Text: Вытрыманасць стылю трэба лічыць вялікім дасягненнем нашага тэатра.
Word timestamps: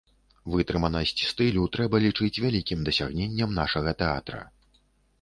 Вытрыманасць 0.53 1.13
стылю 1.31 1.67
трэба 1.77 2.01
лічыць 2.07 2.33
вялікім 2.47 2.79
дасягненнем 2.91 3.57
нашага 3.63 3.99
тэатра. 4.05 4.45